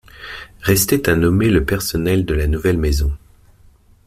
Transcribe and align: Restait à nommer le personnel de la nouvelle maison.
Restait 0.61 1.09
à 1.11 1.15
nommer 1.15 1.51
le 1.51 1.63
personnel 1.63 2.25
de 2.25 2.33
la 2.33 2.47
nouvelle 2.47 2.79
maison. 2.79 3.15